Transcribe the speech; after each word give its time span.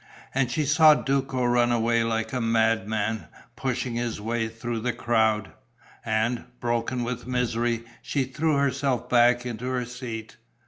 And 0.33 0.49
she 0.49 0.65
saw 0.65 0.95
Duco 0.95 1.43
run 1.45 1.71
away 1.71 2.03
like 2.03 2.33
a 2.33 2.41
madman, 2.41 3.27
pushing 3.55 3.93
his 3.93 4.19
way 4.19 4.47
through 4.47 4.79
the 4.79 4.93
crowd; 4.93 5.51
and, 6.03 6.45
broken 6.59 7.03
with 7.03 7.27
misery, 7.27 7.83
she 8.01 8.23
threw 8.23 8.55
herself 8.57 9.09
back 9.09 9.45
in 9.45 9.59
her 9.59 9.85
seat. 9.85 10.37